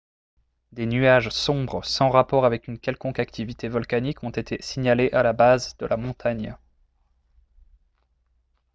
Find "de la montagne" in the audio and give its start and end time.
5.77-6.57